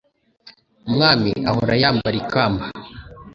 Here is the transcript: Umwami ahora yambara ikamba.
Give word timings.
Umwami 0.87 1.31
ahora 1.49 1.73
yambara 1.81 2.17
ikamba. 2.23 2.65